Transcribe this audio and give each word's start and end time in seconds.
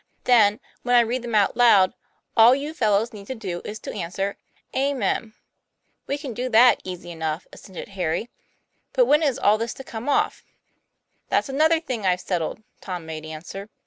Then, 0.23 0.59
when 0.81 0.95
I 0.95 1.01
read 1.01 1.21
them 1.21 1.35
out 1.35 1.55
loud, 1.55 1.93
all 2.35 2.55
you 2.55 2.73
fellows 2.73 3.13
need 3.13 3.27
do 3.37 3.61
is 3.63 3.77
to 3.81 3.93
answer, 3.93 4.35
^ 4.73 4.75
Amen.' 4.75 5.35
"We 6.07 6.17
can 6.17 6.33
do 6.33 6.49
that 6.49 6.81
easy 6.83 7.11
enough," 7.11 7.45
assented 7.53 7.89
Harry." 7.89 8.27
But 8.93 9.05
when 9.05 9.21
is 9.21 9.37
all 9.37 9.59
this 9.59 9.75
to 9.75 9.83
come 9.83 10.09
off?" 10.09 10.43
"That's 11.29 11.49
another 11.49 11.79
thing 11.79 12.03
I've 12.03 12.19
settled," 12.21 12.63
Tom 12.81 13.05
made 13.05 13.27
answer. 13.27 13.69